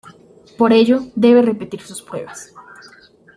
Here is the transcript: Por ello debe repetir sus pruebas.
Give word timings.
Por 0.57 0.73
ello 0.73 1.05
debe 1.15 1.43
repetir 1.43 1.83
sus 1.83 2.01
pruebas. 2.01 2.51